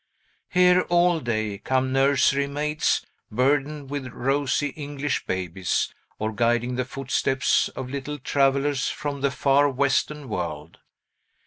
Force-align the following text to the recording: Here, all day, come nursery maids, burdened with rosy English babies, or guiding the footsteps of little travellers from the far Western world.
Here, 0.49 0.81
all 0.89 1.19
day, 1.19 1.59
come 1.59 1.93
nursery 1.93 2.47
maids, 2.47 3.05
burdened 3.29 3.91
with 3.91 4.07
rosy 4.07 4.69
English 4.69 5.27
babies, 5.27 5.93
or 6.17 6.33
guiding 6.33 6.73
the 6.73 6.85
footsteps 6.85 7.69
of 7.75 7.87
little 7.91 8.17
travellers 8.17 8.87
from 8.89 9.21
the 9.21 9.29
far 9.29 9.69
Western 9.69 10.27
world. 10.27 10.79